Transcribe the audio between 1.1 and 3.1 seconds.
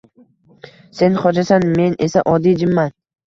xojasan. Men esa oddiy jinman.